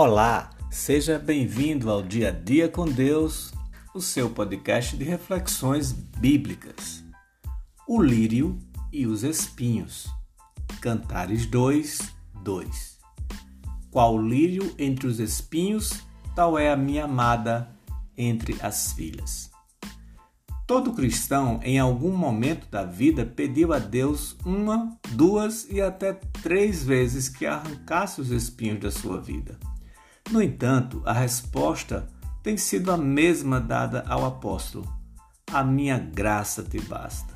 Olá, 0.00 0.50
seja 0.70 1.18
bem-vindo 1.18 1.90
ao 1.90 2.04
Dia 2.04 2.28
a 2.28 2.30
Dia 2.30 2.68
com 2.68 2.84
Deus, 2.84 3.52
o 3.92 4.00
seu 4.00 4.30
podcast 4.30 4.96
de 4.96 5.02
reflexões 5.02 5.90
bíblicas. 5.90 7.02
O 7.84 8.00
lírio 8.00 8.56
e 8.92 9.08
os 9.08 9.24
espinhos. 9.24 10.06
Cantares 10.80 11.46
2, 11.46 11.98
2. 12.44 12.98
Qual 13.90 14.22
lírio 14.22 14.72
entre 14.78 15.08
os 15.08 15.18
espinhos, 15.18 15.94
tal 16.32 16.56
é 16.56 16.70
a 16.70 16.76
minha 16.76 17.06
amada 17.06 17.68
entre 18.16 18.56
as 18.62 18.92
filhas. 18.92 19.50
Todo 20.64 20.92
cristão, 20.92 21.58
em 21.64 21.76
algum 21.76 22.16
momento 22.16 22.68
da 22.70 22.84
vida, 22.84 23.26
pediu 23.26 23.72
a 23.72 23.80
Deus 23.80 24.36
uma, 24.46 24.96
duas 25.10 25.66
e 25.68 25.80
até 25.80 26.12
três 26.12 26.84
vezes 26.84 27.28
que 27.28 27.44
arrancasse 27.44 28.20
os 28.20 28.30
espinhos 28.30 28.78
da 28.78 28.92
sua 28.92 29.20
vida. 29.20 29.58
No 30.30 30.42
entanto, 30.42 31.02
a 31.06 31.12
resposta 31.12 32.06
tem 32.42 32.56
sido 32.56 32.92
a 32.92 32.96
mesma 32.96 33.58
dada 33.60 34.04
ao 34.06 34.26
apóstolo: 34.26 34.86
A 35.50 35.64
minha 35.64 35.98
graça 35.98 36.62
te 36.62 36.80
basta. 36.80 37.34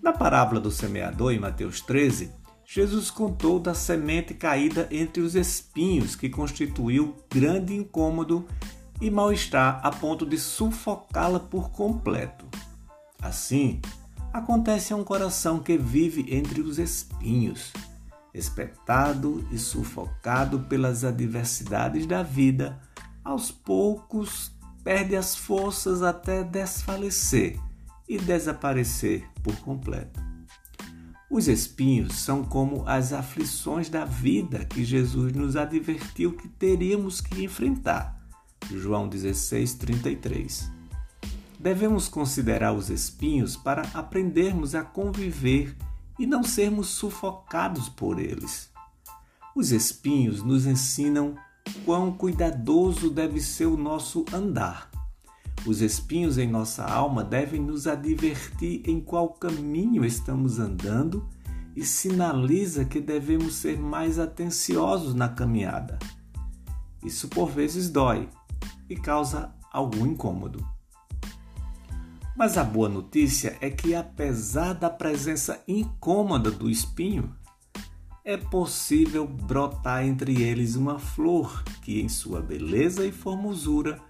Na 0.00 0.12
parábola 0.12 0.60
do 0.60 0.70
semeador, 0.70 1.32
em 1.32 1.38
Mateus 1.38 1.82
13, 1.82 2.32
Jesus 2.64 3.10
contou 3.10 3.58
da 3.58 3.74
semente 3.74 4.32
caída 4.32 4.88
entre 4.90 5.22
os 5.22 5.34
espinhos 5.34 6.16
que 6.16 6.28
constituiu 6.28 7.16
grande 7.30 7.74
incômodo 7.74 8.46
e 9.00 9.10
mal-estar 9.10 9.80
a 9.82 9.90
ponto 9.90 10.24
de 10.24 10.38
sufocá-la 10.38 11.40
por 11.40 11.70
completo. 11.70 12.46
Assim, 13.20 13.80
acontece 14.32 14.92
a 14.92 14.96
um 14.96 15.04
coração 15.04 15.60
que 15.60 15.76
vive 15.76 16.26
entre 16.34 16.60
os 16.60 16.78
espinhos, 16.78 17.72
espetado 18.38 19.46
e 19.50 19.58
sufocado 19.58 20.60
pelas 20.60 21.04
adversidades 21.04 22.06
da 22.06 22.22
vida, 22.22 22.80
aos 23.24 23.50
poucos 23.50 24.52
perde 24.82 25.16
as 25.16 25.36
forças 25.36 26.02
até 26.02 26.44
desfalecer 26.44 27.58
e 28.08 28.16
desaparecer 28.16 29.28
por 29.42 29.56
completo. 29.56 30.20
Os 31.30 31.46
espinhos 31.46 32.14
são 32.14 32.42
como 32.42 32.84
as 32.86 33.12
aflições 33.12 33.90
da 33.90 34.06
vida 34.06 34.64
que 34.64 34.82
Jesus 34.82 35.32
nos 35.34 35.56
advertiu 35.56 36.34
que 36.34 36.48
teríamos 36.48 37.20
que 37.20 37.44
enfrentar 37.44 38.18
João 38.76 39.08
16, 39.08 39.74
33. 39.74 40.70
Devemos 41.58 42.08
considerar 42.08 42.72
os 42.72 42.90
espinhos 42.90 43.56
para 43.56 43.82
aprendermos 43.94 44.74
a 44.74 44.82
conviver 44.82 45.74
e 46.18 46.26
não 46.26 46.42
sermos 46.42 46.88
sufocados 46.88 47.88
por 47.88 48.18
eles. 48.18 48.70
Os 49.54 49.72
espinhos 49.72 50.42
nos 50.42 50.66
ensinam 50.66 51.34
quão 51.84 52.12
cuidadoso 52.12 53.10
deve 53.10 53.40
ser 53.40 53.66
o 53.66 53.76
nosso 53.76 54.24
andar. 54.32 54.90
Os 55.66 55.80
espinhos 55.80 56.38
em 56.38 56.48
nossa 56.48 56.84
alma 56.84 57.24
devem 57.24 57.60
nos 57.60 57.86
advertir 57.86 58.82
em 58.88 59.00
qual 59.00 59.30
caminho 59.30 60.04
estamos 60.04 60.58
andando 60.58 61.28
e 61.74 61.84
sinaliza 61.84 62.84
que 62.84 63.00
devemos 63.00 63.54
ser 63.54 63.78
mais 63.78 64.18
atenciosos 64.18 65.14
na 65.14 65.28
caminhada. 65.28 65.98
Isso 67.04 67.28
por 67.28 67.50
vezes 67.50 67.88
dói, 67.88 68.28
e 68.88 68.96
causa 68.96 69.54
algum 69.72 70.06
incômodo. 70.06 70.64
Mas 72.38 72.56
a 72.56 72.62
boa 72.62 72.88
notícia 72.88 73.58
é 73.60 73.68
que, 73.68 73.96
apesar 73.96 74.72
da 74.72 74.88
presença 74.88 75.60
incômoda 75.66 76.52
do 76.52 76.70
espinho, 76.70 77.34
é 78.24 78.36
possível 78.36 79.26
brotar 79.26 80.06
entre 80.06 80.40
eles 80.40 80.76
uma 80.76 81.00
flor 81.00 81.64
que, 81.82 82.00
em 82.00 82.08
sua 82.08 82.40
beleza 82.40 83.04
e 83.04 83.10
formosura, 83.10 84.00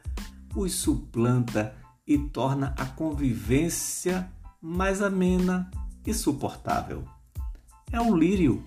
os 0.55 0.75
suplanta 0.75 1.75
e 2.07 2.19
torna 2.19 2.75
a 2.79 2.85
convivência 2.85 4.31
mais 4.61 5.01
amena 5.01 5.71
e 6.05 6.13
suportável. 6.13 7.05
É 7.91 7.99
o 7.99 8.15
lírio, 8.15 8.63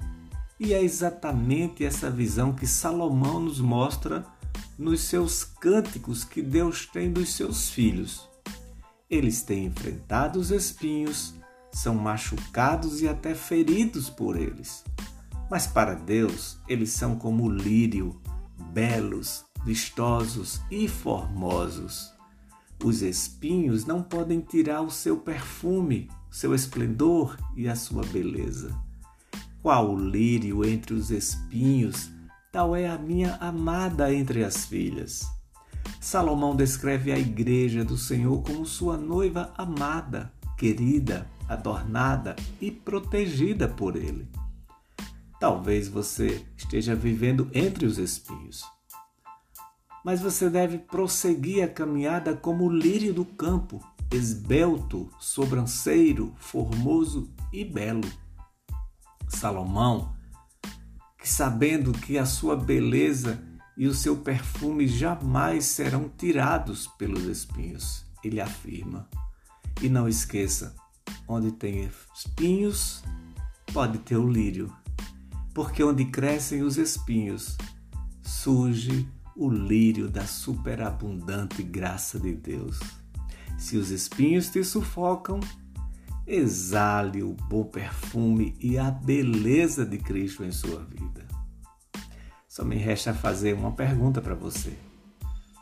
e 0.60 0.74
é 0.74 0.82
exatamente 0.82 1.86
essa 1.86 2.10
visão 2.10 2.52
que 2.52 2.66
Salomão 2.66 3.40
nos 3.40 3.60
mostra 3.60 4.26
nos 4.76 5.02
seus 5.02 5.44
cânticos 5.44 6.24
que 6.24 6.42
Deus 6.42 6.88
tem 6.88 7.14
dos 7.14 7.36
seus 7.36 7.70
filhos. 7.70 8.31
Eles 9.12 9.42
têm 9.42 9.66
enfrentado 9.66 10.40
os 10.40 10.52
espinhos, 10.52 11.34
são 11.70 11.96
machucados 11.96 13.02
e 13.02 13.10
até 13.10 13.36
feridos 13.36 14.10
por 14.10 14.38
eles. 14.38 14.86
Mas 15.50 15.68
para 15.68 15.94
Deus, 15.94 16.58
eles 16.66 16.92
são 16.92 17.18
como 17.18 17.44
o 17.44 17.50
lírio, 17.50 18.22
belos, 18.72 19.44
vistosos 19.66 20.62
e 20.72 20.88
formosos. 20.88 22.14
Os 22.82 23.02
espinhos 23.02 23.86
não 23.86 24.02
podem 24.02 24.40
tirar 24.40 24.82
o 24.82 24.90
seu 24.90 25.18
perfume, 25.18 26.10
seu 26.32 26.56
esplendor 26.56 27.38
e 27.54 27.68
a 27.68 27.76
sua 27.76 28.04
beleza. 28.06 28.74
Qual 29.62 29.94
lírio 29.94 30.66
entre 30.66 30.94
os 30.94 31.12
espinhos 31.12 32.10
tal 32.50 32.74
é 32.74 32.88
a 32.88 32.98
minha 32.98 33.36
amada 33.36 34.14
entre 34.14 34.44
as 34.44 34.66
filhas. 34.66 35.41
Salomão 36.02 36.56
descreve 36.56 37.12
a 37.12 37.20
igreja 37.20 37.86
do 37.86 37.96
Senhor 37.96 38.42
como 38.42 38.66
sua 38.66 38.98
noiva 38.98 39.54
amada, 39.56 40.34
querida, 40.58 41.30
adornada 41.48 42.36
e 42.60 42.72
protegida 42.72 43.68
por 43.68 43.96
ele. 43.96 44.28
Talvez 45.40 45.88
você 45.88 46.44
esteja 46.58 46.96
vivendo 46.96 47.52
entre 47.54 47.86
os 47.86 48.00
espinhos, 48.00 48.64
mas 50.04 50.20
você 50.20 50.50
deve 50.50 50.80
prosseguir 50.80 51.64
a 51.64 51.68
caminhada 51.68 52.36
como 52.36 52.66
o 52.66 52.76
lírio 52.76 53.14
do 53.14 53.24
campo, 53.24 53.80
esbelto, 54.12 55.08
sobranceiro, 55.20 56.34
formoso 56.36 57.32
e 57.54 57.64
belo. 57.64 58.10
Salomão 59.30 60.16
que 61.16 61.30
sabendo 61.30 61.92
que 61.92 62.18
a 62.18 62.26
sua 62.26 62.56
beleza 62.56 63.51
e 63.82 63.88
o 63.88 63.96
seu 63.96 64.16
perfume 64.16 64.88
jamais 64.88 65.66
serão 65.66 66.08
tirados 66.08 66.86
pelos 67.00 67.24
espinhos, 67.24 68.06
ele 68.24 68.40
afirma. 68.40 69.10
E 69.82 69.90
não 69.90 70.08
esqueça, 70.08 70.76
onde 71.28 71.52
tem 71.52 71.90
espinhos, 72.14 73.04
pode 73.74 73.98
ter 73.98 74.18
o 74.18 74.30
lírio, 74.30 74.72
porque 75.52 75.84
onde 75.84 76.06
crescem 76.06 76.62
os 76.62 76.78
espinhos, 76.78 77.58
surge 78.22 79.10
o 79.36 79.50
lírio 79.50 80.08
da 80.08 80.28
superabundante 80.28 81.64
graça 81.64 82.20
de 82.20 82.36
Deus. 82.36 82.80
Se 83.58 83.78
os 83.78 83.90
espinhos 83.90 84.48
te 84.50 84.64
sufocam, 84.64 85.40
exale 86.28 87.24
o 87.24 87.34
bom 87.34 87.64
perfume 87.64 88.56
e 88.60 88.78
a 88.78 88.92
beleza 88.92 89.84
de 89.84 89.98
Cristo 89.98 90.44
em 90.44 90.52
sua 90.52 90.84
vida. 90.84 91.21
Só 92.52 92.66
me 92.66 92.76
resta 92.76 93.14
fazer 93.14 93.54
uma 93.54 93.72
pergunta 93.72 94.22
para 94.22 94.36
você. 94.36 94.78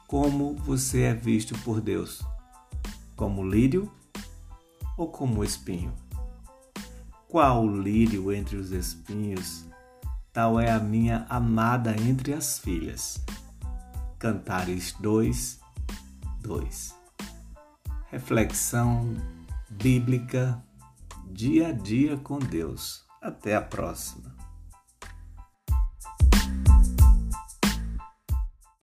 Como 0.07 0.55
você 0.55 1.03
é 1.03 1.13
visto 1.13 1.55
por 1.59 1.79
Deus? 1.79 2.25
Como 3.16 3.47
lírio 3.47 3.94
ou 4.97 5.07
como 5.07 5.44
espinho? 5.44 5.94
Qual 7.28 7.67
lírio 7.67 8.33
entre 8.33 8.57
os 8.57 8.72
espinhos? 8.72 9.66
Tal 10.33 10.59
é 10.59 10.72
a 10.72 10.79
minha 10.79 11.28
amada 11.29 11.95
entre 12.01 12.33
as 12.33 12.57
filhas. 12.57 13.23
Cantares 14.17 14.95
2, 14.99 15.59
2. 16.41 16.95
Reflexão 18.09 19.16
bíblica 19.69 20.59
dia 21.28 21.67
a 21.67 21.72
dia 21.72 22.17
com 22.17 22.40
Deus. 22.40 23.05
Até 23.22 23.55
a 23.55 23.61
próxima. 23.61 24.39